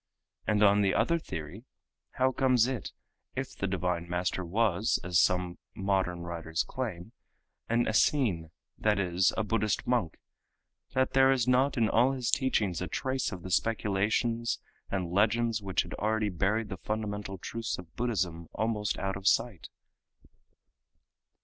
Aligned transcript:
And 0.47 0.63
on 0.63 0.81
the 0.81 0.95
other 0.95 1.19
theory, 1.19 1.63
how 2.13 2.31
comes 2.31 2.65
it, 2.65 2.91
if 3.35 3.55
the 3.55 3.67
Divine 3.67 4.09
Master 4.09 4.43
was, 4.43 4.99
as 5.03 5.21
some 5.21 5.59
modern 5.75 6.21
writers 6.21 6.63
claim, 6.67 7.11
an 7.69 7.87
Essene, 7.87 8.49
that 8.79 8.97
is, 8.97 9.31
a 9.37 9.43
Buddhist 9.43 9.85
monk, 9.85 10.17
that 10.95 11.13
there 11.13 11.31
is 11.31 11.47
not 11.47 11.77
in 11.77 11.87
all 11.87 12.13
his 12.13 12.31
teachings 12.31 12.81
a 12.81 12.87
trace 12.87 13.31
of 13.31 13.43
the 13.43 13.51
speculations 13.51 14.59
and 14.89 15.11
legends 15.11 15.61
which 15.61 15.83
had 15.83 15.93
already 15.93 16.29
buried 16.29 16.69
the 16.69 16.77
fundamental 16.77 17.37
truths 17.37 17.77
of 17.77 17.95
Buddhism 17.95 18.49
almost 18.53 18.97
out 18.97 19.15
of 19.15 19.27
sight? 19.27 19.69